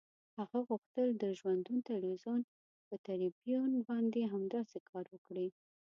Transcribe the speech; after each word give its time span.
هغه 0.37 0.59
غوښتل 0.69 1.07
د 1.17 1.23
ژوندون 1.39 1.77
تلویزیون 1.91 2.41
پر 2.87 2.97
تریبیون 3.07 3.71
باندې 3.87 4.31
همداسې 4.33 4.77
کار 4.89 5.05
وکړي. 5.13 5.47